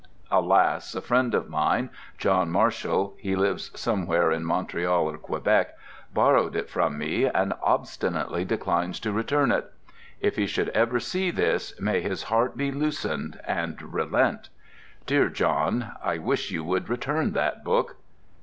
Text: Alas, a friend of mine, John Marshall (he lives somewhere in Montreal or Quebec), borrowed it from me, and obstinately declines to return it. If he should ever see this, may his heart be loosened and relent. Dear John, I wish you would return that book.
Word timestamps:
Alas, 0.31 0.95
a 0.95 1.01
friend 1.01 1.35
of 1.35 1.47
mine, 1.47 1.91
John 2.17 2.49
Marshall 2.49 3.13
(he 3.19 3.35
lives 3.35 3.69
somewhere 3.79 4.31
in 4.31 4.43
Montreal 4.43 5.03
or 5.11 5.17
Quebec), 5.19 5.77
borrowed 6.11 6.55
it 6.55 6.71
from 6.71 6.97
me, 6.97 7.25
and 7.25 7.53
obstinately 7.61 8.43
declines 8.43 8.99
to 9.01 9.11
return 9.11 9.51
it. 9.51 9.71
If 10.19 10.37
he 10.37 10.47
should 10.47 10.69
ever 10.69 10.99
see 10.99 11.29
this, 11.29 11.79
may 11.79 12.01
his 12.01 12.23
heart 12.23 12.57
be 12.57 12.71
loosened 12.71 13.39
and 13.45 13.79
relent. 13.93 14.49
Dear 15.05 15.29
John, 15.29 15.91
I 16.03 16.17
wish 16.17 16.49
you 16.49 16.63
would 16.63 16.89
return 16.89 17.33
that 17.33 17.63
book. 17.63 17.97